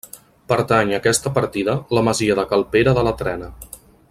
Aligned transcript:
Pertany 0.51 0.93
a 0.95 0.99
aquesta 1.01 1.33
partida 1.37 1.77
la 1.99 2.05
masia 2.11 2.41
de 2.43 2.49
Cal 2.55 2.69
Pere 2.77 2.99
de 3.01 3.09
la 3.11 3.17
Trena. 3.23 3.55